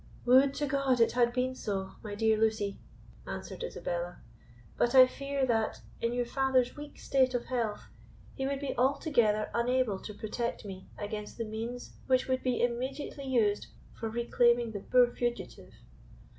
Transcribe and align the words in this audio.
"Would 0.25 0.55
to 0.55 0.65
God 0.65 0.99
it 0.99 1.11
had 1.11 1.31
been 1.31 1.53
so, 1.53 1.91
my 2.01 2.15
dear 2.15 2.35
Lucy!" 2.35 2.79
answered 3.27 3.63
Isabella; 3.63 4.17
"but 4.75 4.95
I 4.95 5.05
fear, 5.05 5.45
that, 5.45 5.81
in 6.01 6.11
your 6.11 6.25
father's 6.25 6.75
weak 6.75 6.97
state 6.97 7.35
of 7.35 7.45
health, 7.45 7.83
he 8.33 8.47
would 8.47 8.59
be 8.59 8.75
altogether 8.75 9.51
unable 9.53 9.99
to 10.01 10.11
protect 10.15 10.65
me 10.65 10.87
against 10.97 11.37
the 11.37 11.45
means 11.45 11.97
which 12.07 12.27
would 12.27 12.41
be 12.41 12.63
immediately 12.63 13.25
used 13.27 13.67
for 13.93 14.09
reclaiming 14.09 14.71
the 14.71 14.79
poor 14.79 15.05
fugitive." 15.11 15.71